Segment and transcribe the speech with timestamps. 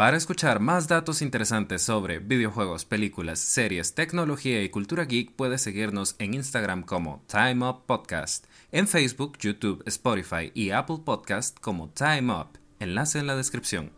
[0.00, 6.16] Para escuchar más datos interesantes sobre videojuegos, películas, series, tecnología y cultura geek, puedes seguirnos
[6.18, 12.32] en Instagram como Time Up Podcast, en Facebook, YouTube, Spotify y Apple Podcast como Time
[12.32, 12.58] Up.
[12.78, 13.92] Enlace en la descripción.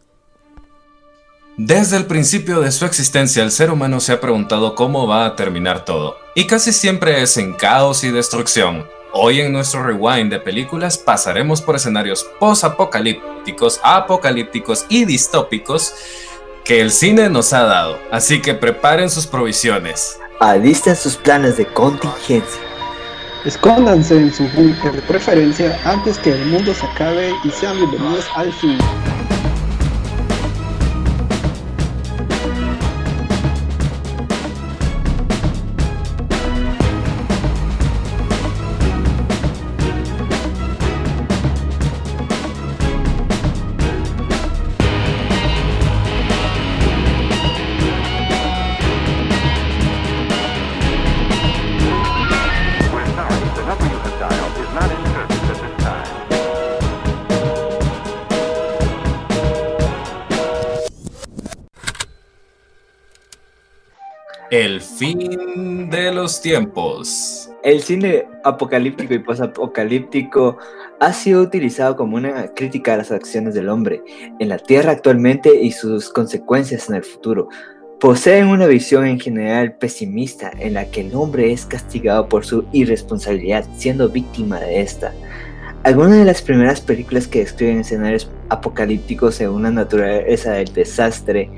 [1.56, 5.36] Desde el principio de su existencia, el ser humano se ha preguntado cómo va a
[5.36, 8.88] terminar todo, y casi siempre es en caos y destrucción.
[9.14, 15.94] Hoy en nuestro rewind de películas pasaremos por escenarios post-apocalípticos, apocalípticos y distópicos
[16.64, 17.98] que el cine nos ha dado.
[18.10, 20.18] Así que preparen sus provisiones.
[20.40, 22.62] Alisten sus planes de contingencia.
[23.44, 28.24] Escóndanse en su búnker de preferencia antes que el mundo se acabe y sean bienvenidos
[28.34, 28.78] al fin.
[64.52, 67.48] El fin de los tiempos.
[67.64, 70.58] El cine apocalíptico y posapocalíptico
[71.00, 74.02] ha sido utilizado como una crítica a las acciones del hombre
[74.38, 77.48] en la Tierra actualmente y sus consecuencias en el futuro.
[77.98, 82.66] Poseen una visión en general pesimista en la que el hombre es castigado por su
[82.72, 85.14] irresponsabilidad, siendo víctima de esta.
[85.82, 91.48] Algunas de las primeras películas que describen escenarios apocalípticos según la naturaleza del desastre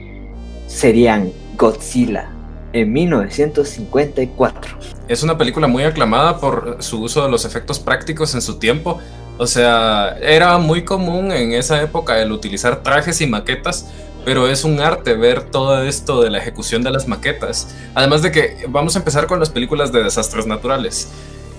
[0.69, 2.34] serían Godzilla,
[2.75, 4.77] en 1954.
[5.09, 8.99] Es una película muy aclamada por su uso de los efectos prácticos en su tiempo.
[9.39, 13.91] O sea, era muy común en esa época el utilizar trajes y maquetas,
[14.25, 17.75] pero es un arte ver todo esto de la ejecución de las maquetas.
[17.95, 21.09] Además de que vamos a empezar con las películas de desastres naturales.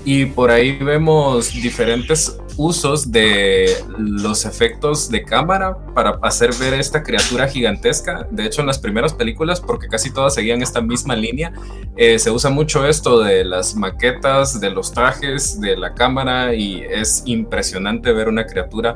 [0.06, 7.02] Y por ahí vemos diferentes usos de los efectos de cámara para hacer ver esta
[7.02, 8.28] criatura gigantesca.
[8.30, 11.54] De hecho, en las primeras películas, porque casi todas seguían esta misma línea,
[11.98, 16.82] eh, se usa mucho esto de las maquetas, de los trajes, de la cámara y
[16.82, 18.96] es impresionante ver una criatura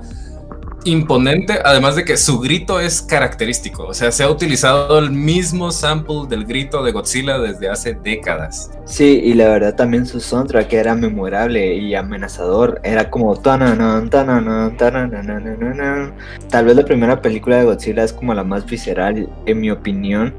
[0.84, 5.72] imponente, además de que su grito es característico, o sea, se ha utilizado el mismo
[5.72, 8.72] sample del grito de Godzilla desde hace décadas.
[8.86, 13.36] Sí, y la verdad también su soundtrack era memorable y amenazador, era como
[16.50, 20.34] tal vez la primera película de Godzilla es como la más visceral en mi opinión.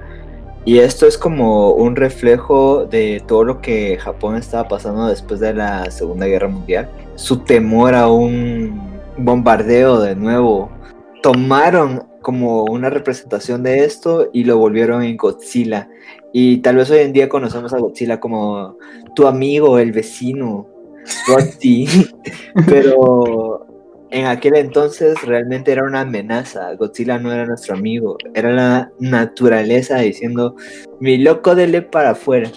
[0.66, 5.54] Y esto es como un reflejo de todo lo que Japón estaba pasando después de
[5.54, 6.90] la Segunda Guerra Mundial.
[7.16, 8.89] Su temor a un
[9.24, 10.70] bombardeo de nuevo.
[11.22, 15.88] Tomaron como una representación de esto y lo volvieron en Godzilla.
[16.32, 18.76] Y tal vez hoy en día conocemos a Godzilla como
[19.14, 20.66] tu amigo, el vecino,
[22.66, 23.66] Pero
[24.10, 26.74] en aquel entonces realmente era una amenaza.
[26.74, 30.56] Godzilla no era nuestro amigo, era la naturaleza diciendo,
[31.00, 32.50] mi loco dele para afuera.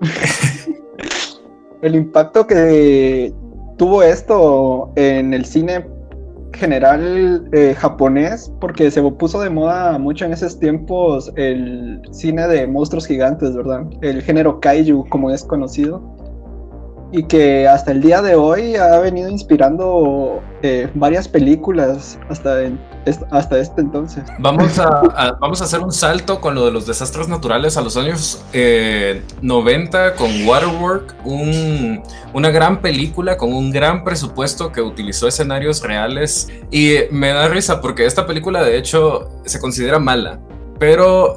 [1.82, 3.32] el impacto que
[3.76, 5.84] tuvo esto en el cine
[6.52, 12.66] general eh, japonés, porque se puso de moda mucho en esos tiempos el cine de
[12.66, 13.86] monstruos gigantes, ¿verdad?
[14.00, 16.02] El género kaiju, como es conocido.
[17.12, 22.60] Y que hasta el día de hoy ha venido inspirando eh, varias películas hasta
[23.30, 24.24] hasta este entonces.
[24.38, 27.96] Vamos a, vamos a hacer un salto con lo de los desastres naturales a los
[27.96, 32.02] años 90 eh, con Waterwork, un,
[32.34, 37.80] una gran película con un gran presupuesto que utilizó escenarios reales y me da risa
[37.80, 40.40] porque esta película de hecho se considera mala
[40.80, 41.36] pero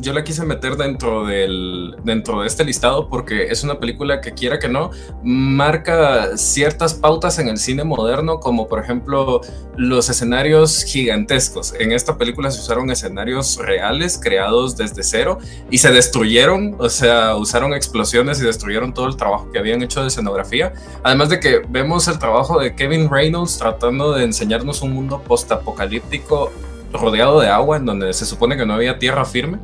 [0.00, 4.32] yo la quise meter dentro, del, dentro de este listado porque es una película que
[4.32, 4.90] quiera que no,
[5.24, 9.40] marca ciertas pautas en el cine moderno, como por ejemplo
[9.78, 11.72] los escenarios gigantescos.
[11.78, 15.38] En esta película se usaron escenarios reales creados desde cero
[15.70, 20.02] y se destruyeron, o sea, usaron explosiones y destruyeron todo el trabajo que habían hecho
[20.02, 20.74] de escenografía.
[21.02, 26.52] Además de que vemos el trabajo de Kevin Reynolds tratando de enseñarnos un mundo post-apocalíptico
[26.92, 29.58] rodeado de agua, en donde se supone que no había tierra firme.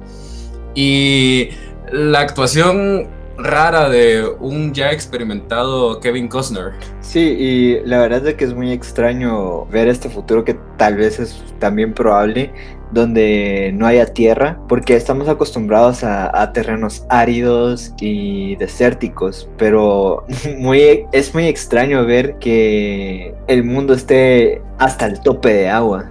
[0.74, 1.50] Y
[1.92, 3.08] la actuación
[3.38, 6.72] rara de un ya experimentado Kevin Costner.
[7.00, 11.20] Sí, y la verdad es que es muy extraño ver este futuro que tal vez
[11.20, 12.52] es también probable,
[12.90, 20.24] donde no haya tierra, porque estamos acostumbrados a, terrenos áridos y desérticos, pero
[20.58, 26.10] muy, es muy extraño ver que el mundo esté hasta el tope de agua.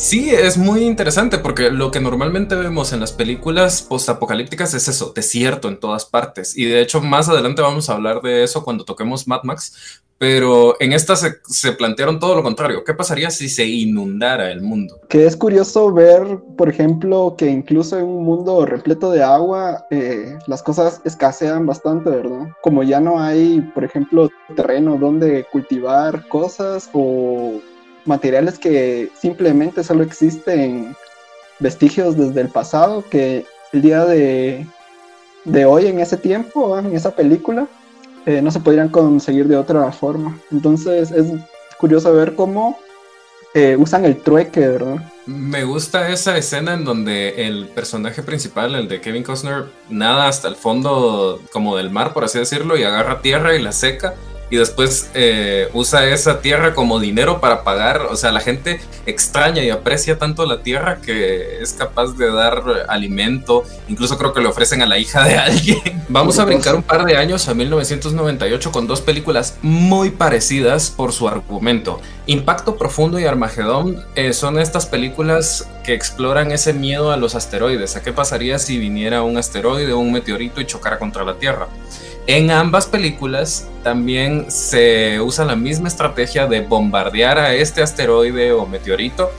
[0.00, 5.12] Sí, es muy interesante porque lo que normalmente vemos en las películas postapocalípticas es eso,
[5.12, 6.56] desierto en todas partes.
[6.56, 10.00] Y de hecho, más adelante vamos a hablar de eso cuando toquemos Mad Max.
[10.16, 12.82] Pero en esta se, plantearon todo lo contrario.
[12.84, 15.00] ¿Qué pasaría si se inundara el mundo?
[15.08, 20.36] Que es curioso ver, por ejemplo, que incluso en un mundo repleto de agua, eh,
[20.46, 22.48] las cosas escasean bastante, ¿verdad?
[22.62, 27.60] Como ya no hay, por ejemplo, terreno donde cultivar cosas o
[28.08, 30.96] materiales que simplemente solo existen
[31.60, 34.66] vestigios desde el pasado que el día de,
[35.44, 37.68] de hoy en ese tiempo, en esa película,
[38.26, 40.38] eh, no se podrían conseguir de otra forma.
[40.50, 41.26] Entonces es
[41.78, 42.78] curioso ver cómo
[43.54, 44.96] eh, usan el trueque, ¿verdad?
[45.26, 50.48] Me gusta esa escena en donde el personaje principal, el de Kevin Costner, nada hasta
[50.48, 54.14] el fondo como del mar, por así decirlo, y agarra tierra y la seca
[54.50, 58.02] y después eh, usa esa tierra como dinero para pagar.
[58.10, 62.62] O sea, la gente extraña y aprecia tanto la tierra que es capaz de dar
[62.88, 63.64] alimento.
[63.88, 66.04] Incluso creo que le ofrecen a la hija de alguien.
[66.08, 71.12] Vamos a brincar un par de años a 1998 con dos películas muy parecidas por
[71.12, 72.00] su argumento.
[72.26, 77.96] Impacto Profundo y Armagedón eh, son estas películas que exploran ese miedo a los asteroides.
[77.96, 81.68] ¿A qué pasaría si viniera un asteroide o un meteorito y chocara contra la Tierra?
[82.28, 88.66] En ambas películas también se usa la misma estrategia de bombardear a este asteroide o
[88.66, 89.30] meteorito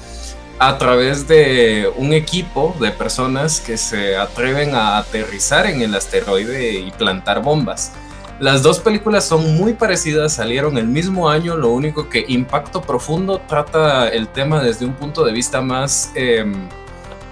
[0.58, 6.80] a través de un equipo de personas que se atreven a aterrizar en el asteroide
[6.80, 7.92] y plantar bombas.
[8.40, 13.40] Las dos películas son muy parecidas, salieron el mismo año, lo único que Impacto Profundo
[13.48, 16.68] trata el tema desde un punto de vista más, em,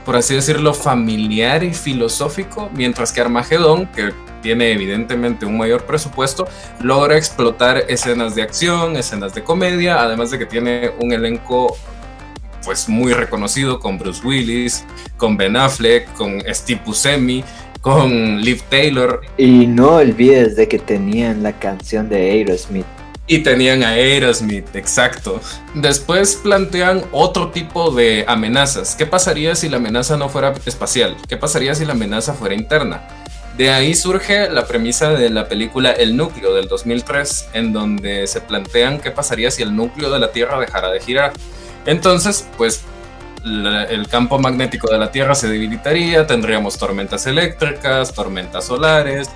[0.08, 6.48] por así decirlo, familiar y filosófico, mientras que Armagedón, que tiene evidentemente un mayor presupuesto,
[6.80, 11.76] logra explotar escenas de acción, escenas de comedia, además de que tiene un elenco
[12.64, 14.86] pues muy reconocido con Bruce Willis,
[15.18, 17.44] con Ben Affleck, con Steve Buscemi,
[17.82, 19.20] con Liv Taylor.
[19.38, 22.97] Y no olvides de que tenían la canción de Aerosmith.
[23.30, 25.42] Y tenían a Aerosmith, exacto.
[25.74, 28.96] Después plantean otro tipo de amenazas.
[28.96, 31.18] ¿Qué pasaría si la amenaza no fuera espacial?
[31.28, 33.06] ¿Qué pasaría si la amenaza fuera interna?
[33.58, 38.40] De ahí surge la premisa de la película El Núcleo del 2003, en donde se
[38.40, 41.34] plantean qué pasaría si el núcleo de la Tierra dejara de girar.
[41.86, 42.84] Entonces, pues
[43.44, 49.30] el campo magnético de la Tierra se debilitaría, tendríamos tormentas eléctricas, tormentas solares,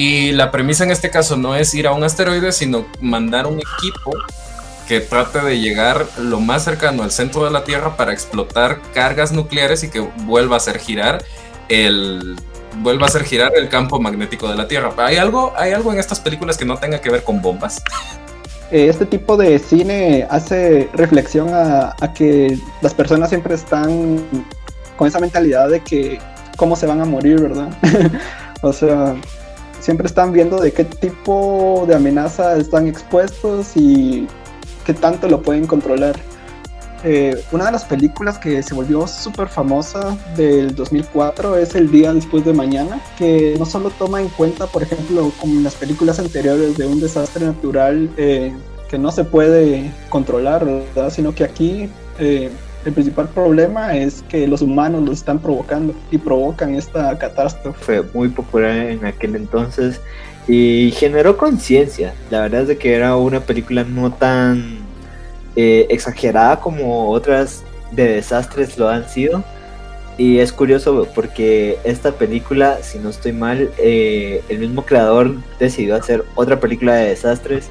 [0.00, 3.58] y la premisa en este caso no es ir a un asteroide, sino mandar un
[3.58, 4.12] equipo
[4.88, 9.30] que trate de llegar lo más cercano al centro de la Tierra para explotar cargas
[9.30, 11.22] nucleares y que vuelva a hacer girar
[11.68, 12.36] el
[12.78, 14.90] vuelva a hacer girar el campo magnético de la Tierra.
[14.96, 17.82] ¿Hay algo, ¿Hay algo en estas películas que no tenga que ver con bombas?
[18.70, 24.24] Eh, este tipo de cine hace reflexión a, que las personas siempre están
[24.96, 26.18] con esa mentalidad de que
[26.56, 27.68] cómo se van a morir, ¿verdad?
[28.62, 29.14] o sea,
[29.80, 34.26] siempre están viendo de qué tipo de amenaza están expuestos y
[34.84, 36.16] qué tanto lo pueden controlar.
[37.02, 42.12] Eh, una de las películas que se volvió súper famosa del 2004 es El Día
[42.12, 46.18] Después de Mañana, que no solo toma en cuenta, por ejemplo, como en las películas
[46.18, 48.52] anteriores de un desastre natural eh,
[48.90, 50.66] que no se puede controlar,
[51.10, 51.88] sino que aquí
[52.18, 52.50] eh,
[52.84, 57.84] el principal problema es que los humanos lo están provocando y provocan esta catástrofe.
[57.84, 60.00] Fue muy popular en aquel entonces
[60.48, 62.14] y generó conciencia.
[62.30, 64.78] La verdad es de que era una película no tan
[65.56, 69.44] eh, exagerada como otras de desastres lo han sido.
[70.16, 75.96] Y es curioso porque esta película, si no estoy mal, eh, el mismo creador decidió
[75.96, 77.70] hacer otra película de desastres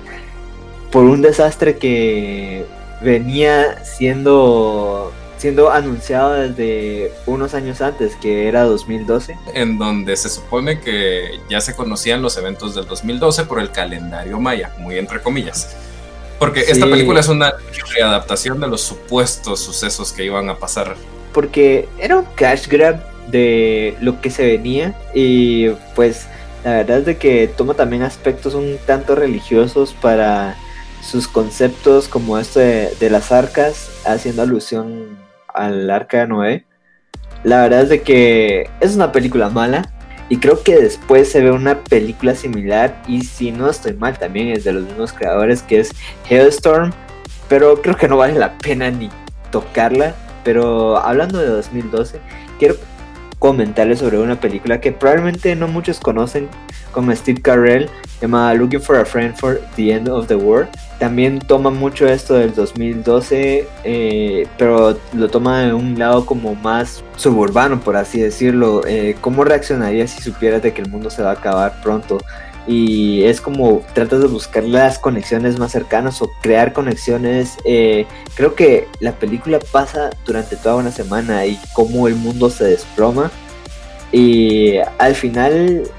[0.92, 2.66] por un desastre que
[3.02, 9.38] venía siendo siendo anunciado desde unos años antes, que era 2012.
[9.54, 14.38] En donde se supone que ya se conocían los eventos del 2012 por el calendario
[14.38, 15.78] maya, muy entre comillas.
[16.40, 17.54] Porque esta película es una
[17.96, 20.96] readaptación de los supuestos sucesos que iban a pasar.
[21.34, 26.28] Porque era un cash grab de lo que se venía y pues
[26.64, 30.58] la verdad es de que toma también aspectos un tanto religiosos para
[31.02, 36.66] sus conceptos como esto de, de las arcas, haciendo alusión al arca de Noé.
[37.44, 39.90] La verdad es de que es una película mala,
[40.30, 44.50] y creo que después se ve una película similar y si no estoy mal también
[44.50, 45.92] es de los mismos creadores que es
[46.30, 46.92] Hailstorm,
[47.50, 49.10] pero creo que no vale la pena ni
[49.52, 50.14] tocarla.
[50.44, 52.20] Pero hablando de 2012,
[52.60, 52.76] quiero
[53.40, 56.50] comentarles sobre una película que probablemente no muchos conocen
[56.92, 57.90] con Steve Carell
[58.22, 60.70] llamada Looking for a Friend for the End of the World.
[61.00, 67.04] También toma mucho esto del 2012, eh, pero lo toma de un lado como más
[67.16, 68.82] suburbano, por así decirlo.
[68.86, 72.18] Eh, ¿Cómo reaccionarías si supieras de que el mundo se va a acabar pronto?
[72.70, 77.58] Y es como tratas de buscar las conexiones más cercanas o crear conexiones.
[77.66, 82.66] Eh, creo que la película pasa durante toda una semana y cómo el mundo se
[82.66, 83.32] desploma
[84.12, 85.90] y al final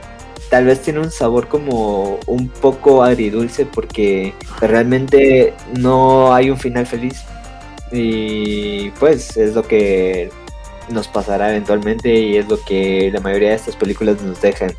[0.48, 6.86] tal vez tiene un sabor como un poco agridulce porque realmente no hay un final
[6.86, 7.24] feliz.
[7.90, 10.30] Y pues es lo que
[10.88, 14.72] nos pasará eventualmente y es lo que la mayoría de estas películas nos dejan.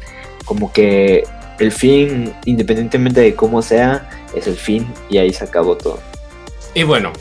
[0.46, 1.26] Como que
[1.62, 6.00] el fin, independientemente de cómo sea, es el fin y ahí se acabó todo.
[6.74, 7.14] Y bueno,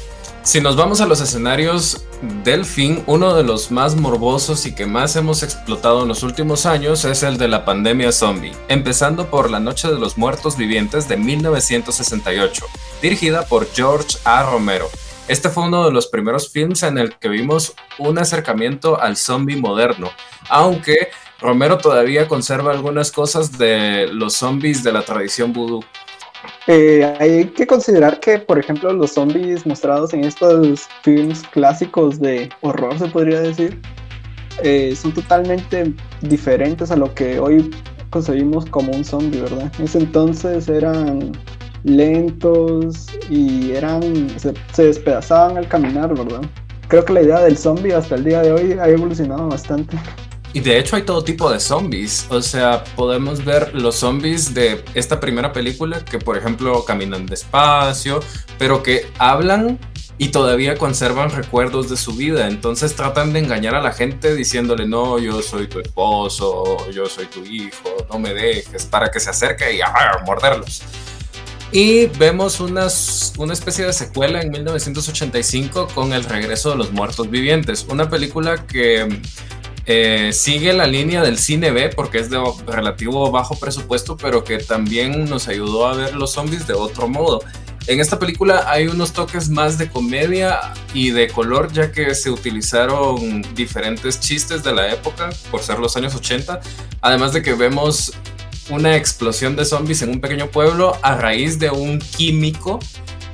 [0.43, 2.07] si nos vamos a los escenarios
[2.43, 6.65] del fin, uno de los más morbosos y que más hemos explotado en los últimos
[6.65, 11.07] años es el de la pandemia zombie, empezando por La Noche de los Muertos Vivientes
[11.07, 12.65] de 1968,
[13.03, 14.45] dirigida por George A.
[14.45, 14.89] Romero.
[15.29, 19.57] Este fue uno de los primeros films en el que vimos un acercamiento al zombie
[19.57, 20.11] moderno,
[20.49, 25.83] aunque Romero todavía conserva algunas cosas de los zombies de la tradición vudú.
[26.67, 32.51] Eh, hay que considerar que, por ejemplo, los zombies mostrados en estos films clásicos de
[32.61, 33.81] horror, se podría decir,
[34.63, 37.71] eh, son totalmente diferentes a lo que hoy
[38.11, 39.73] concebimos como un zombie, ¿verdad?
[39.79, 41.33] En ese entonces eran
[41.85, 44.03] lentos y eran
[44.39, 46.43] se, se despedazaban al caminar, ¿verdad?
[46.89, 49.97] Creo que la idea del zombie hasta el día de hoy ha evolucionado bastante.
[50.53, 52.27] Y de hecho hay todo tipo de zombies.
[52.31, 58.21] O sea, podemos ver los zombies de esta primera película que, por ejemplo, caminan despacio,
[58.59, 59.79] pero que hablan
[60.19, 62.49] y todavía conservan recuerdos de su vida.
[62.49, 67.27] Entonces tratan de engañar a la gente diciéndole, no, yo soy tu esposo, yo soy
[67.27, 69.93] tu hijo, no me dejes, para que se acerque y a
[70.27, 70.83] morderlos.
[71.73, 77.31] Y vemos unas, una especie de secuela en 1985 con El regreso de los muertos
[77.31, 79.21] vivientes, una película que
[79.93, 84.59] eh, sigue la línea del cine B porque es de relativo bajo presupuesto, pero que
[84.59, 87.41] también nos ayudó a ver los zombies de otro modo.
[87.89, 90.61] En esta película hay unos toques más de comedia
[90.95, 95.97] y de color, ya que se utilizaron diferentes chistes de la época, por ser los
[95.97, 96.61] años 80,
[97.01, 98.13] además de que vemos
[98.69, 102.79] una explosión de zombies en un pequeño pueblo a raíz de un químico,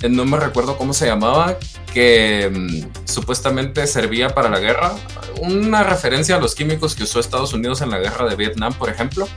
[0.08, 1.58] no me recuerdo cómo se llamaba,
[1.92, 4.94] que mm, supuestamente servía para la guerra.
[5.40, 8.90] Una referencia a los químicos que usó Estados Unidos en la guerra de Vietnam, por
[8.90, 9.28] ejemplo.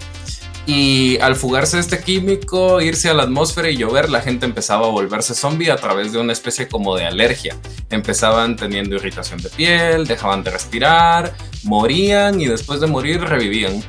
[0.65, 4.91] Y al fugarse este químico, irse a la atmósfera y llover, la gente empezaba a
[4.91, 7.57] volverse zombie a través de una especie como de alergia.
[7.89, 13.81] Empezaban teniendo irritación de piel, dejaban de respirar, morían y después de morir revivían.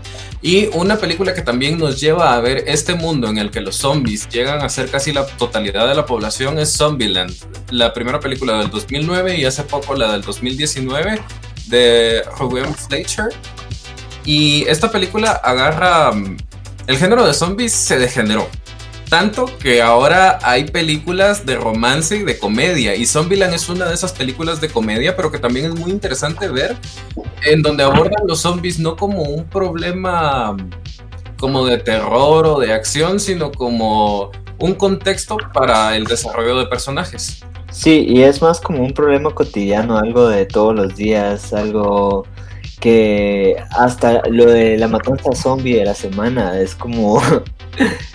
[0.42, 3.76] Y una película que también nos lleva a ver este mundo en el que los
[3.76, 7.34] zombies llegan a ser casi la totalidad de la población es Zombieland,
[7.70, 11.20] la primera película del 2009 y hace poco la del 2019
[11.66, 13.28] de Ruben Fleischer.
[14.24, 16.36] Y esta película agarra mm,
[16.86, 18.48] el género de zombies se degeneró.
[19.10, 22.94] Tanto que ahora hay películas de romance y de comedia.
[22.94, 26.46] Y Zombieland es una de esas películas de comedia, pero que también es muy interesante
[26.46, 26.76] ver,
[27.44, 30.56] en donde abordan los zombies no como un problema
[31.40, 37.44] como de terror o de acción, sino como un contexto para el desarrollo de personajes.
[37.72, 42.26] Sí, y es más como un problema cotidiano, algo de todos los días, algo
[42.78, 47.20] que hasta lo de la matanza zombie de la semana es como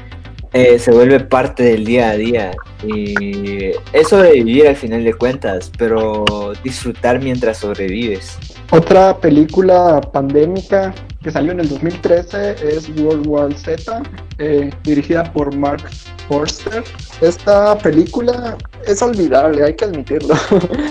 [0.55, 2.51] Eh, se vuelve parte del día a día.
[2.88, 8.38] Y eso de vivir al final de cuentas, pero disfrutar mientras sobrevives.
[8.71, 14.01] Otra película pandémica que salió en el 2013 es World War Z,
[14.38, 15.89] eh, dirigida por Mark
[16.29, 16.85] Forster.
[17.19, 18.57] Esta película
[18.88, 20.35] es olvidable, hay que admitirlo.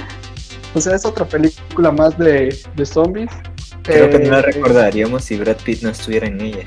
[0.74, 3.30] o sea, es otra película más de, de zombies.
[3.82, 6.64] Creo que no la eh, recordaríamos si Brad Pitt no estuviera en ella.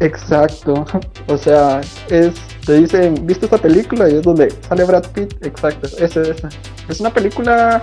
[0.00, 0.84] Exacto.
[1.28, 2.34] O sea, es
[2.66, 4.08] te dicen, ¿viste esta película?
[4.08, 5.34] Y es donde sale Brad Pitt.
[5.46, 6.42] Exacto, esa es.
[6.88, 7.82] Es una película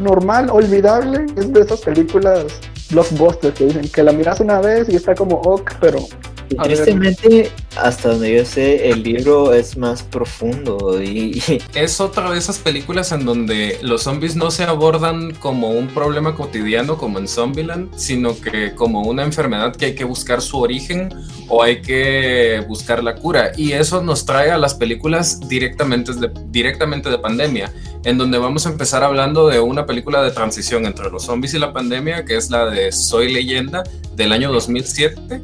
[0.00, 1.26] normal, olvidable.
[1.36, 2.46] Es de esas películas
[2.90, 5.98] blockbusters que dicen que la miras una vez y está como ok, pero.
[6.54, 11.42] Tristemente, hasta donde yo sé, el libro es más profundo y...
[11.74, 16.34] Es otra de esas películas en donde los zombies no se abordan como un problema
[16.34, 21.08] cotidiano como en Zombieland, sino que como una enfermedad que hay que buscar su origen
[21.48, 23.52] o hay que buscar la cura.
[23.56, 27.72] Y eso nos trae a las películas directamente de, directamente de pandemia,
[28.04, 31.58] en donde vamos a empezar hablando de una película de transición entre los zombies y
[31.58, 33.82] la pandemia, que es la de Soy leyenda
[34.14, 35.42] del año 2007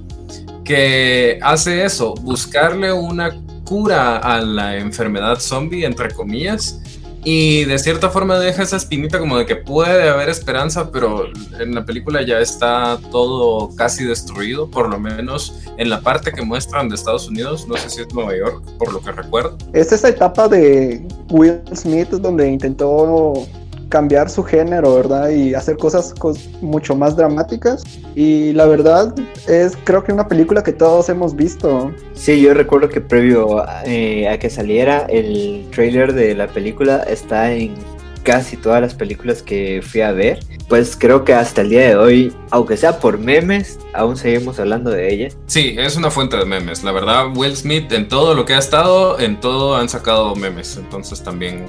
[0.69, 3.35] que hace eso, buscarle una
[3.65, 6.79] cura a la enfermedad zombie, entre comillas,
[7.25, 11.25] y de cierta forma deja esa espinita como de que puede haber esperanza, pero
[11.59, 16.43] en la película ya está todo casi destruido, por lo menos en la parte que
[16.43, 19.57] muestran de Estados Unidos, no sé si es Nueva York, por lo que recuerdo.
[19.73, 23.47] Es esa etapa de Will Smith donde intentó
[23.88, 25.30] cambiar su género, ¿verdad?
[25.30, 26.14] Y hacer cosas
[26.61, 27.83] mucho más dramáticas.
[28.14, 29.14] Y la verdad
[29.47, 31.92] es creo que una película que todos hemos visto.
[32.14, 37.52] Sí, yo recuerdo que previo eh, a que saliera el trailer de la película está
[37.52, 37.75] en
[38.23, 40.40] casi todas las películas que fui a ver.
[40.68, 44.90] Pues creo que hasta el día de hoy, aunque sea por memes, aún seguimos hablando
[44.90, 45.28] de ella.
[45.47, 46.85] Sí, es una fuente de memes.
[46.85, 50.76] La verdad, Will Smith en todo lo que ha estado, en todo han sacado memes.
[50.76, 51.66] Entonces también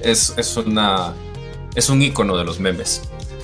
[0.00, 1.12] es, es una
[1.74, 3.02] es un icono de los memes.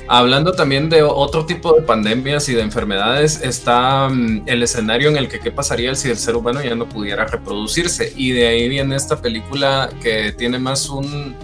[0.08, 5.16] Hablando también de otro tipo de pandemias y de enfermedades, está mm, el escenario en
[5.16, 8.12] el que qué pasaría si el ser humano ya no pudiera reproducirse.
[8.16, 11.34] Y de ahí viene esta película que tiene más un,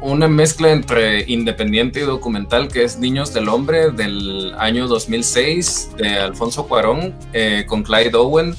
[0.00, 6.18] una mezcla entre independiente y documental, que es Niños del Hombre del año 2006 de
[6.20, 8.54] Alfonso Cuarón eh, con Clyde Owen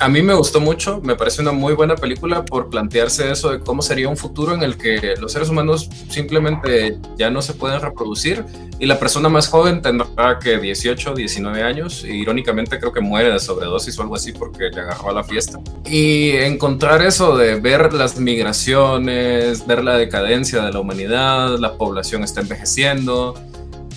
[0.00, 3.60] a mí me gustó mucho, me parece una muy buena película por plantearse eso de
[3.60, 7.80] cómo sería un futuro en el que los seres humanos simplemente ya no se pueden
[7.80, 8.44] reproducir
[8.78, 13.30] y la persona más joven tendrá que 18, 19 años e irónicamente creo que muere
[13.30, 15.60] de sobredosis o algo así porque le agarró a la fiesta.
[15.86, 22.24] Y encontrar eso de ver las migraciones, ver la decadencia de la humanidad, la población
[22.24, 23.34] está envejeciendo,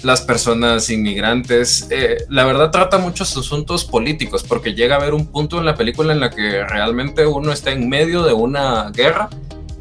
[0.03, 1.87] las personas inmigrantes.
[1.89, 5.75] Eh, la verdad trata muchos asuntos políticos porque llega a haber un punto en la
[5.75, 9.29] película en la que realmente uno está en medio de una guerra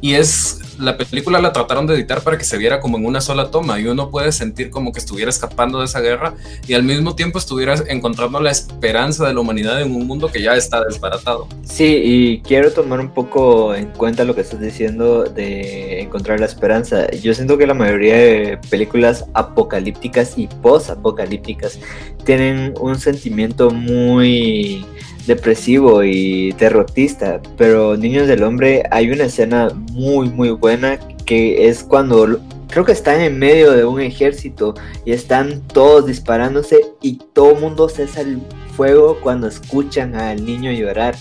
[0.06, 3.20] y es la película la trataron de editar para que se viera como en una
[3.20, 6.34] sola toma y uno puede sentir como que estuviera escapando de esa guerra
[6.68, 10.40] y al mismo tiempo estuviera encontrando la esperanza de la humanidad en un mundo que
[10.40, 11.48] ya está desbaratado.
[11.64, 16.46] Sí, y quiero tomar un poco en cuenta lo que estás diciendo de encontrar la
[16.46, 17.10] esperanza.
[17.10, 21.80] Yo siento que la mayoría de películas apocalípticas y post-apocalípticas
[22.24, 24.86] tienen un sentimiento muy
[25.26, 31.82] depresivo y derrotista, pero Niños del Hombre hay una escena muy muy buena que es
[31.82, 34.74] cuando creo que están en medio de un ejército
[35.04, 38.40] y están todos disparándose y todo el mundo cesa el
[38.76, 41.16] fuego cuando escuchan al niño llorar.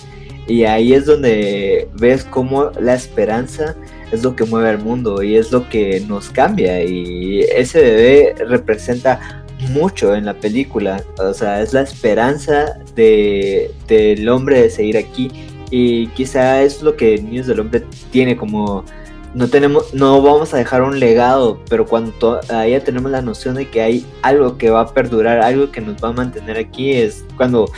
[0.48, 3.76] Y ahí es donde ves cómo la esperanza
[4.12, 6.84] es lo que mueve al mundo y es lo que nos cambia.
[6.84, 11.04] Y ese bebé representa mucho en la película.
[11.18, 15.32] O sea, es la esperanza de, del hombre de seguir aquí.
[15.72, 18.84] Y quizá es lo que Niños del Hombre tiene como...
[19.34, 23.68] No, tenemos, no vamos a dejar un legado, pero cuando ya tenemos la noción de
[23.68, 27.26] que hay algo que va a perdurar, algo que nos va a mantener aquí, es
[27.36, 27.70] cuando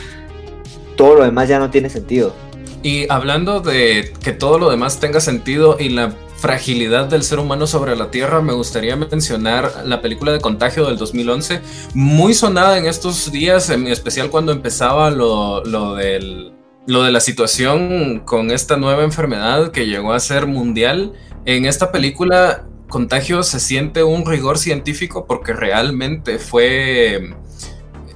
[0.94, 2.32] todo lo demás ya no tiene sentido.
[2.84, 7.66] Y hablando de que todo lo demás tenga sentido y la fragilidad del ser humano
[7.66, 11.60] sobre la Tierra, me gustaría mencionar la película de Contagio del 2011,
[11.94, 16.52] muy sonada en estos días, en especial cuando empezaba lo, lo, del,
[16.86, 21.12] lo de la situación con esta nueva enfermedad que llegó a ser mundial.
[21.44, 27.34] En esta película, Contagio se siente un rigor científico porque realmente fue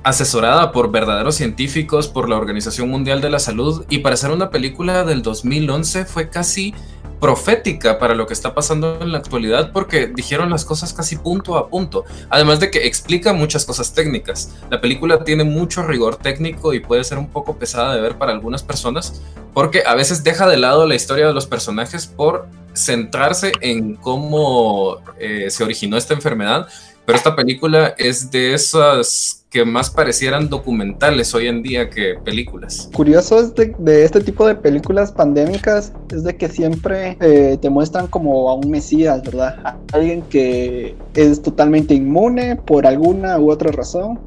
[0.05, 4.51] asesorada por verdaderos científicos, por la Organización Mundial de la Salud, y para ser una
[4.51, 6.75] película del 2011 fue casi
[7.23, 11.57] profética para lo que está pasando en la actualidad porque dijeron las cosas casi punto
[11.57, 12.05] a punto.
[12.29, 14.57] Además de que explica muchas cosas técnicas.
[14.71, 18.33] La película tiene mucho rigor técnico y puede ser un poco pesada de ver para
[18.33, 19.23] algunas personas
[19.55, 24.99] porque a veces deja de lado la historia de los personajes por centrarse en cómo
[25.21, 26.67] eh, se originó esta enfermedad.
[27.05, 32.89] Pero esta película es de esas que más parecieran documentales hoy en día que películas.
[32.95, 38.07] Curioso es de, este tipo de películas pandémicas es de que siempre eh, te muestran
[38.07, 39.77] como a un mesías, ¿verdad?
[39.93, 44.19] alguien que es totalmente inmune por alguna u otra razón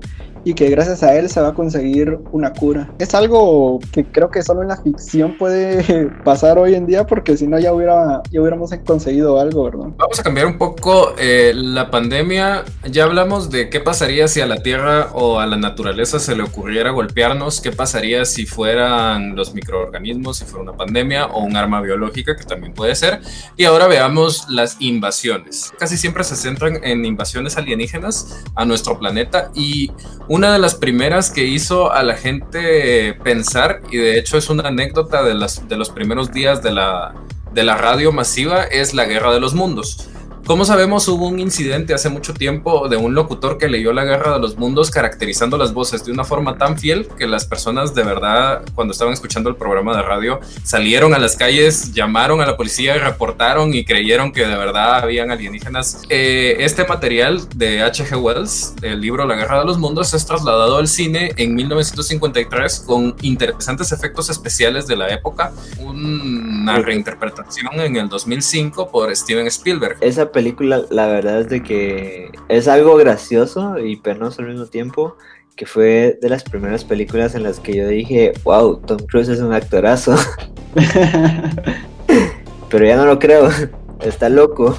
[0.46, 2.90] y que gracias a él se va a conseguir una cura.
[3.00, 7.36] Es algo que creo que solo en la ficción puede pasar hoy en día porque
[7.36, 9.88] si no ya, hubiera, ya hubiéramos conseguido algo, ¿verdad?
[9.98, 12.64] Vamos a cambiar un poco eh, la pandemia.
[12.90, 16.44] Ya hablamos de qué pasaría si a la Tierra o a la naturaleza se le
[16.44, 21.82] ocurriera golpearnos, qué pasaría si fueran los microorganismos, si fuera una pandemia o un arma
[21.82, 23.20] biológica, que también puede ser.
[23.58, 25.74] Y ahora veamos las invasiones.
[25.80, 29.92] Casi siempre se centran en invasiones alienígenas a nuestro planeta y
[30.36, 34.68] una de las primeras que hizo a la gente pensar, y de hecho es una
[34.68, 37.16] anécdota de, las, de los primeros días de la,
[37.54, 40.10] de la radio masiva, es la Guerra de los Mundos.
[40.46, 44.34] Como sabemos, hubo un incidente hace mucho tiempo de un locutor que leyó la Guerra
[44.34, 48.04] de los Mundos caracterizando las voces de una forma tan fiel que las personas de
[48.04, 52.56] verdad, cuando estaban escuchando el programa de radio, salieron a las calles, llamaron a la
[52.56, 56.04] policía, reportaron y creyeron que de verdad habían alienígenas.
[56.10, 58.16] Eh, este material de H.G.
[58.16, 63.16] Wells, el libro La Guerra de los Mundos, es trasladado al cine en 1953 con
[63.24, 65.52] interesantes efectos especiales de la época,
[66.66, 69.98] una reinterpretación en el 2005 por Steven Spielberg.
[70.02, 75.16] Esa película, la verdad es de que es algo gracioso y penoso al mismo tiempo,
[75.56, 79.42] que fue de las primeras películas en las que yo dije, wow, Tom Cruise es
[79.42, 80.16] un actorazo.
[82.70, 83.48] Pero ya no lo creo,
[84.02, 84.76] está loco.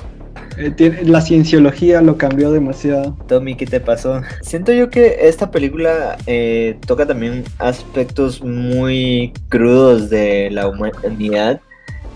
[0.58, 3.16] Eh, la cienciología lo cambió demasiado.
[3.28, 4.22] Tommy, ¿qué te pasó?
[4.40, 11.60] Siento yo que esta película eh, toca también aspectos muy crudos de la humanidad,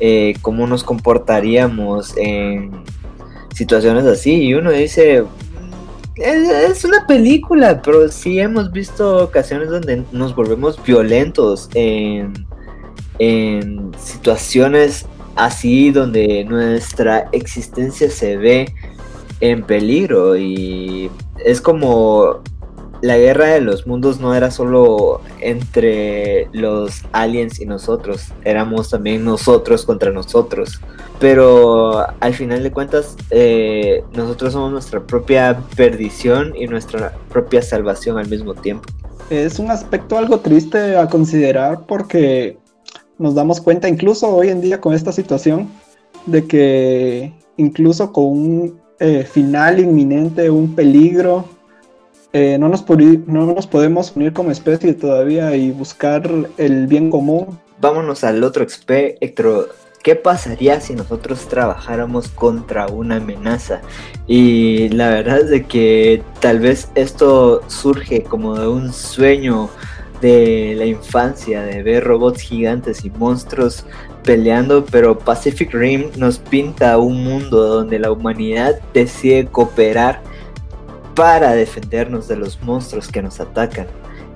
[0.01, 2.71] eh, cómo nos comportaríamos en
[3.55, 4.45] situaciones así.
[4.45, 5.25] Y uno dice,
[6.17, 12.47] es, una película, pero sí hemos visto ocasiones donde nos volvemos violentos en,
[13.19, 18.75] en situaciones así donde nuestra existencia se ve
[19.41, 20.37] en peligro.
[20.37, 21.11] Y
[21.45, 22.43] es como
[23.03, 29.25] la guerra de los mundos no era solo entre los aliens y nosotros, éramos también
[29.25, 30.81] nosotros contra nosotros.
[31.19, 38.19] Pero al final de cuentas, eh, nosotros somos nuestra propia perdición y nuestra propia salvación
[38.19, 38.89] al mismo tiempo.
[39.29, 42.59] Es un aspecto algo triste a considerar porque
[43.19, 45.69] nos damos cuenta, incluso hoy en día con esta situación,
[46.27, 51.45] de que incluso con un eh, final inminente, un peligro,
[52.33, 57.59] eh, no, nos no nos podemos unir como especie todavía y buscar el bien común.
[57.81, 59.69] Vámonos al otro espectro.
[60.03, 63.83] ¿Qué pasaría si nosotros trabajáramos contra una amenaza?
[64.27, 69.69] Y la verdad es de que tal vez esto surge como de un sueño
[70.23, 73.85] de la infancia, de ver robots gigantes y monstruos
[74.23, 80.23] peleando, pero Pacific Rim nos pinta un mundo donde la humanidad decide cooperar
[81.15, 83.87] para defendernos de los monstruos que nos atacan,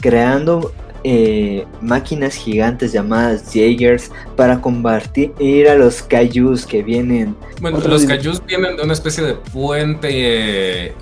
[0.00, 0.72] creando
[1.06, 7.36] eh, máquinas gigantes llamadas Jaegers para combatir a los Kaijus que vienen.
[7.60, 10.94] Bueno, los Kaijus vienen de una especie de puente eh,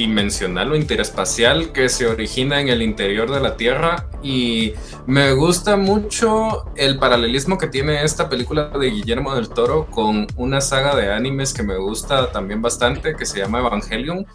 [0.00, 4.72] interdimensional o interespacial que se origina en el interior de la Tierra y
[5.06, 10.60] me gusta mucho el paralelismo que tiene esta película de Guillermo del Toro con una
[10.60, 14.26] saga de animes que me gusta también bastante que se llama Evangelion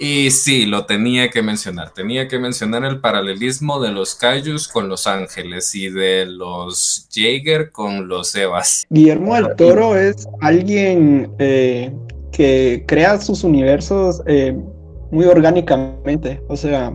[0.00, 1.90] y sí, lo tenía que mencionar.
[1.90, 7.72] Tenía que mencionar el paralelismo de los Kaijus con los Ángeles y de los Jaeger
[7.72, 8.86] con los Evas.
[8.90, 11.92] Guillermo del Toro es alguien eh,
[12.30, 14.56] que crea sus universos eh,
[15.10, 16.42] muy orgánicamente.
[16.48, 16.94] O sea,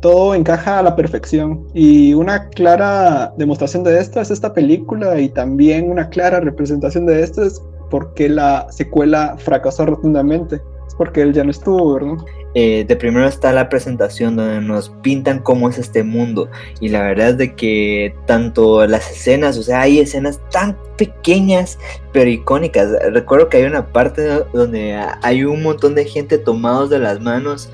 [0.00, 1.66] todo encaja a la perfección.
[1.74, 7.22] Y una clara demostración de esto es esta película y también una clara representación de
[7.22, 10.60] esto es porque la secuela fracasó rotundamente
[10.96, 12.24] porque él ya no estuvo, ¿verdad?
[12.54, 16.50] Eh, de primero está la presentación donde nos pintan cómo es este mundo
[16.80, 21.78] y la verdad es de que tanto las escenas, o sea, hay escenas tan pequeñas
[22.12, 22.90] pero icónicas.
[23.10, 27.70] Recuerdo que hay una parte donde hay un montón de gente tomados de las manos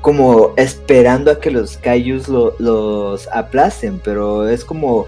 [0.00, 5.06] como esperando a que los Kaijus los aplacen, pero es como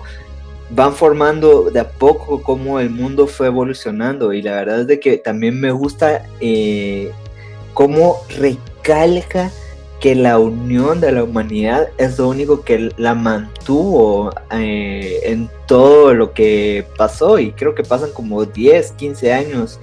[0.71, 4.99] van formando de a poco cómo el mundo fue evolucionando y la verdad es de
[4.99, 7.12] que también me gusta eh,
[7.77, 9.51] cómo recalca
[10.01, 16.15] que la unión de la humanidad es lo único que la mantuvo eh, en todo
[16.15, 19.79] lo que pasó y creo que pasan como 10, 15 años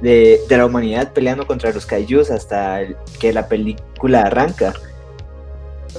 [0.00, 2.82] de, la humanidad peleando contra los Kaijus hasta
[3.18, 4.72] que la película arranca.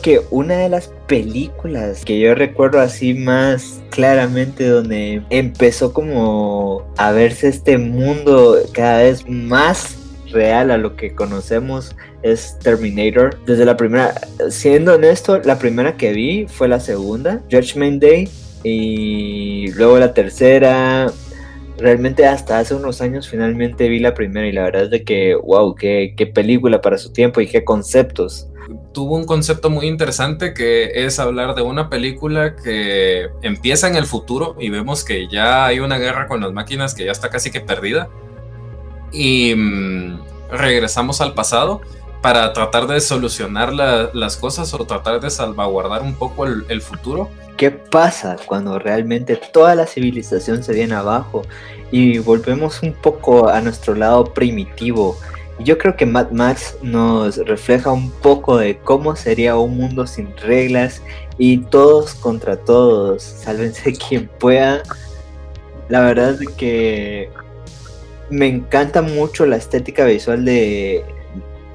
[0.02, 7.12] Que una de las películas que yo recuerdo así más claramente donde empezó como a
[7.12, 10.05] verse este mundo cada vez más
[10.36, 13.40] real a lo que conocemos es Terminator.
[13.46, 14.14] Desde la primera,
[14.50, 18.30] siendo honesto, la primera que vi fue la segunda, Judgment Day,
[18.64, 21.12] y luego la tercera.
[21.78, 25.36] Realmente hasta hace unos años finalmente vi la primera y la verdad es de que,
[25.36, 28.48] wow, qué, qué película para su tiempo y qué conceptos
[28.94, 34.06] tuvo un concepto muy interesante que es hablar de una película que empieza en el
[34.06, 37.52] futuro y vemos que ya hay una guerra con las máquinas que ya está casi
[37.52, 38.10] que perdida
[39.16, 40.20] y mm,
[40.52, 41.82] regresamos al pasado
[42.22, 47.30] para tratar de solucionar las cosas o tratar de salvaguardar un poco el, futuro.
[47.56, 51.44] ¿Qué pasa cuando realmente toda la civilización se viene abajo
[51.92, 55.18] y volvemos un poco a nuestro lado primitivo?
[55.60, 60.36] Yo creo que Mad Max nos refleja un poco de cómo sería un mundo sin
[60.38, 61.04] reglas
[61.38, 64.82] y todos contra todos, sálvense quien pueda.
[65.90, 67.30] La verdad es que
[68.30, 71.04] me encanta mucho la estética visual de,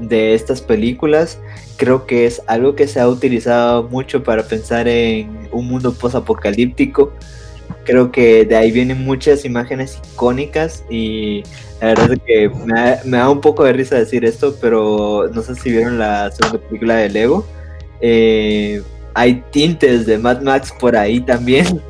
[0.01, 1.39] de estas películas.
[1.77, 7.13] Creo que es algo que se ha utilizado mucho para pensar en un mundo post-apocalíptico.
[7.85, 11.43] Creo que de ahí vienen muchas imágenes icónicas y
[11.81, 12.51] la verdad es que
[13.05, 16.59] me da, un poco de risa decir esto, pero no sé si vieron la segunda
[16.59, 17.47] película de Lego.
[18.01, 18.83] Eh,
[19.15, 21.81] hay tintes de Mad Max por ahí también.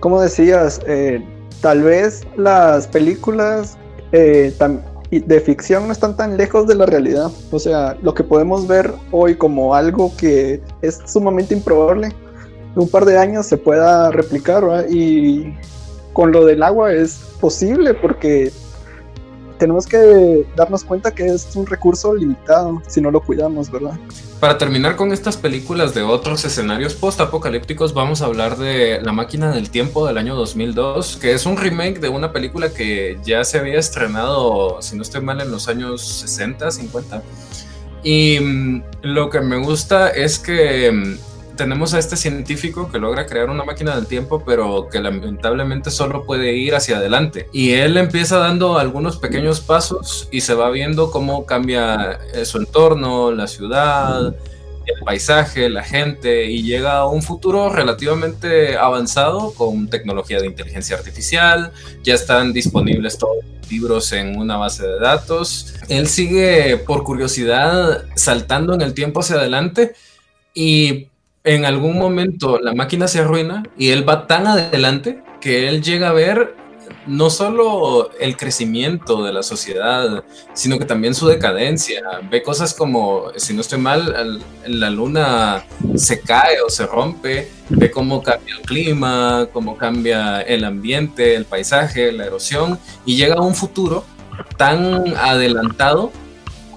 [0.00, 1.22] Como decías, eh,
[1.60, 3.76] tal vez las películas
[4.12, 4.54] eh,
[5.10, 7.30] de ficción no están tan lejos de la realidad.
[7.50, 12.88] O sea, lo que podemos ver hoy como algo que es sumamente improbable, en un
[12.88, 15.54] par de años se pueda replicar, Y
[16.12, 18.52] con lo del agua es posible porque
[19.58, 23.98] tenemos que darnos cuenta que es un recurso limitado si no lo cuidamos, ¿verdad?
[24.40, 29.50] Para terminar con estas películas de otros escenarios post-apocalípticos, vamos a hablar de La máquina
[29.50, 33.58] del tiempo del año 2002, que es un remake de una película que ya se
[33.58, 37.22] había estrenado, si no estoy mal, en los años 60, 50.
[38.02, 41.14] Y mm, lo que me gusta es que mm,
[41.56, 46.24] tenemos a este científico que logra crear una máquina del tiempo, pero que lamentablemente solo
[46.24, 47.48] puede ir hacia adelante.
[47.52, 52.58] Y él empieza dando algunos pequeños pasos y se va viendo cómo cambia eh, su
[52.58, 54.34] entorno, la ciudad,
[54.86, 60.96] el paisaje, la gente, y llega a un futuro relativamente avanzado con tecnología de inteligencia
[60.96, 61.72] artificial,
[62.04, 65.74] ya están disponibles todos libros en una base de datos.
[65.88, 69.94] Él sigue por curiosidad saltando en el tiempo hacia adelante
[70.54, 71.08] y
[71.46, 76.08] en algún momento la máquina se arruina y él va tan adelante que él llega
[76.08, 76.56] a ver
[77.06, 82.02] no solo el crecimiento de la sociedad, sino que también su decadencia.
[82.28, 87.92] Ve cosas como, si no estoy mal, la luna se cae o se rompe, ve
[87.92, 93.42] cómo cambia el clima, cómo cambia el ambiente, el paisaje, la erosión, y llega a
[93.42, 94.04] un futuro
[94.56, 96.10] tan adelantado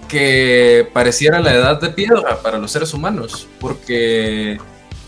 [0.10, 4.58] que pareciera la edad de piedra para los seres humanos, porque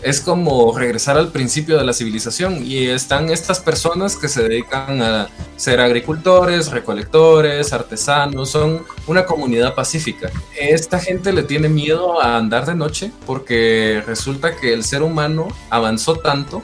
[0.02, 5.00] es como regresar al principio de la civilización y están estas personas que se dedican
[5.00, 10.30] a ser agricultores, recolectores, artesanos, son una comunidad pacífica.
[10.58, 15.48] Esta gente le tiene miedo a andar de noche porque resulta que el ser humano
[15.70, 16.62] avanzó tanto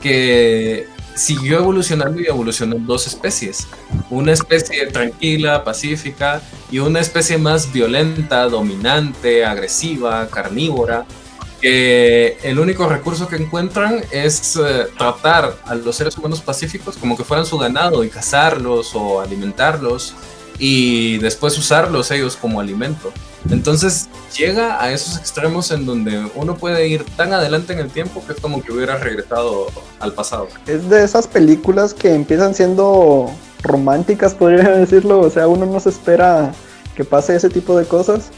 [0.00, 0.88] que
[1.20, 3.68] siguió evolucionando y evolucionó dos especies.
[4.08, 11.04] Una especie tranquila, pacífica y una especie más violenta, dominante, agresiva, carnívora,
[11.60, 17.18] que el único recurso que encuentran es eh, tratar a los seres humanos pacíficos como
[17.18, 20.14] que fueran su ganado y cazarlos o alimentarlos
[20.58, 23.12] y después usarlos ellos como alimento.
[23.48, 28.22] Entonces llega a esos extremos en donde uno puede ir tan adelante en el tiempo
[28.26, 30.48] que es como que hubiera regresado al pasado.
[30.66, 33.30] Es de esas películas que empiezan siendo
[33.62, 35.20] románticas, podría decirlo.
[35.20, 36.52] O sea, uno no se espera
[36.94, 38.30] que pase ese tipo de cosas.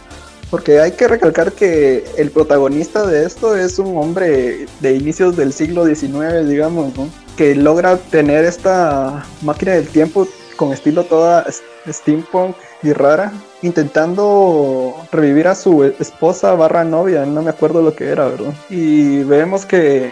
[0.50, 5.50] Porque hay que recalcar que el protagonista de esto es un hombre de inicios del
[5.50, 6.92] siglo XIX, digamos,
[7.38, 11.46] que logra tener esta máquina del tiempo con estilo toda
[11.88, 18.08] steampunk y rara, intentando revivir a su esposa barra novia, no me acuerdo lo que
[18.08, 18.52] era, ¿verdad?
[18.68, 20.10] Y vemos que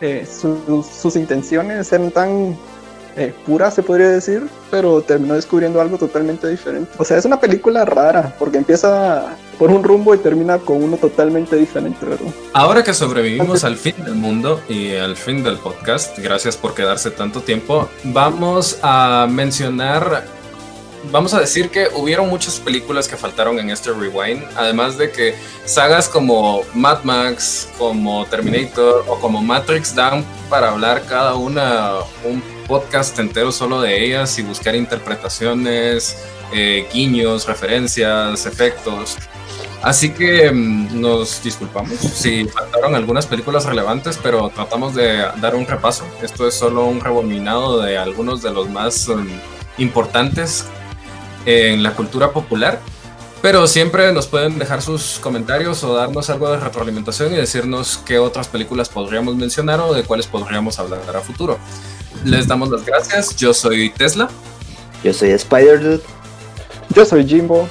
[0.00, 2.56] eh, sus intenciones eran tan
[3.16, 6.90] eh, pura, se podría decir, pero terminó descubriendo algo totalmente diferente.
[6.96, 10.96] O sea, es una película rara, porque empieza por un rumbo y termina con uno
[10.96, 12.32] totalmente diferente, ¿verdad?
[12.54, 17.10] Ahora que sobrevivimos al fin del mundo y al fin del podcast, gracias por quedarse
[17.10, 20.24] tanto tiempo, vamos a mencionar
[21.10, 25.34] vamos a decir que hubieron muchas películas que faltaron en este rewind, además de que
[25.64, 32.42] sagas como Mad Max, como Terminator o como Matrix dan para hablar cada una un
[32.66, 36.16] podcast entero solo de ellas y buscar interpretaciones
[36.52, 39.16] eh, guiños, referencias, efectos.
[39.82, 45.66] Así que mm, nos disculpamos si faltaron algunas películas relevantes, pero tratamos de dar un
[45.66, 46.04] repaso.
[46.22, 49.26] Esto es solo un rebominado de algunos de los más mm,
[49.78, 50.66] importantes
[51.46, 52.80] en la cultura popular.
[53.42, 58.20] Pero siempre nos pueden dejar sus comentarios o darnos algo de retroalimentación y decirnos qué
[58.20, 61.58] otras películas podríamos mencionar o de cuáles podríamos hablar a futuro.
[62.24, 63.34] Les damos las gracias.
[63.36, 64.28] Yo soy Tesla.
[65.02, 66.02] Yo soy Spider Dude.
[66.94, 67.68] Yo soy Jimbo.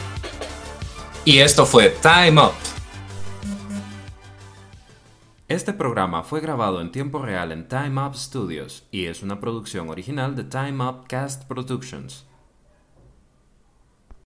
[1.23, 2.53] Y esto fue Time Up.
[5.47, 9.89] Este programa fue grabado en tiempo real en Time Up Studios y es una producción
[9.89, 12.25] original de Time Up Cast Productions.